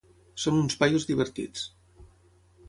"Són 0.43 0.55
uns 0.61 0.77
paios 0.79 1.05
divertits". 1.11 1.67